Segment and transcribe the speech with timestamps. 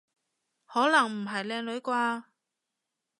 [0.65, 2.23] 可能唔係靚女啩？